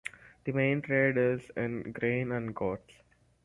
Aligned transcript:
The 0.45 0.51
main 0.51 0.81
trade 0.81 1.15
is 1.15 1.51
in 1.55 1.91
grain 1.91 2.31
and 2.31 2.55
goats. 2.55 3.03